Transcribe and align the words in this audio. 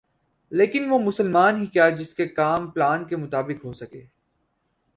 لیکن 0.51 0.89
وہ 0.89 0.99
مسلمان 0.99 1.61
ہی 1.61 1.65
کیا 1.65 1.89
جس 1.89 2.13
کے 2.13 2.27
کام 2.27 2.69
پلان 2.71 3.05
کے 3.05 3.15
مطابق 3.15 3.65
ہوسک 3.65 3.95